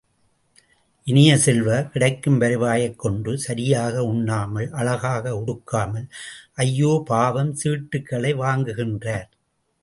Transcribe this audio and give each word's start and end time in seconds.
இனிய 1.03 1.37
செல்வ, 1.37 1.83
கிடைக்கும் 1.83 2.37
வருவாயைக் 2.37 2.99
கொண்டு 2.99 3.37
சரியாக 3.37 4.03
உண்ணாமல், 4.03 4.71
அழகாக 4.71 5.35
உடுத்தாமல், 5.37 6.07
ஐயோ 6.53 7.03
பாவம் 7.05 7.55
சீட்டுகளை 7.63 8.33
வாங்குகின்றார். 8.35 9.29